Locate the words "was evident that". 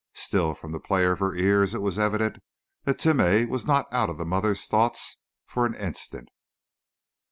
1.83-2.97